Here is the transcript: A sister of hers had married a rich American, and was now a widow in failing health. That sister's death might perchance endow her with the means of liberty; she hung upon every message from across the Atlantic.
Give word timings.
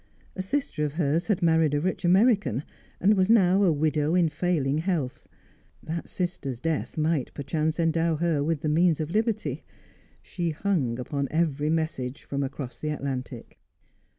A 0.35 0.41
sister 0.41 0.83
of 0.83 0.93
hers 0.93 1.27
had 1.27 1.43
married 1.43 1.75
a 1.75 1.79
rich 1.79 2.03
American, 2.03 2.63
and 2.99 3.13
was 3.15 3.29
now 3.29 3.61
a 3.61 3.71
widow 3.71 4.15
in 4.15 4.29
failing 4.29 4.79
health. 4.79 5.27
That 5.83 6.09
sister's 6.09 6.59
death 6.59 6.97
might 6.97 7.31
perchance 7.35 7.79
endow 7.79 8.15
her 8.15 8.43
with 8.43 8.61
the 8.61 8.67
means 8.67 8.99
of 8.99 9.11
liberty; 9.11 9.63
she 10.23 10.49
hung 10.49 10.97
upon 10.97 11.27
every 11.29 11.69
message 11.69 12.23
from 12.23 12.41
across 12.41 12.79
the 12.79 12.89
Atlantic. 12.89 13.59